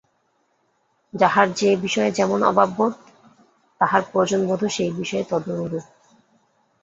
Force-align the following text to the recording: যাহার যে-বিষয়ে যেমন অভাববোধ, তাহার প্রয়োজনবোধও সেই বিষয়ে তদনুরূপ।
যাহার 1.13 1.47
যে-বিষয়ে 1.53 2.11
যেমন 2.11 2.43
অভাববোধ, 2.43 2.93
তাহার 3.81 4.01
প্রয়োজনবোধও 4.11 4.69
সেই 4.69 4.91
বিষয়ে 4.91 5.25
তদনুরূপ। 5.29 5.85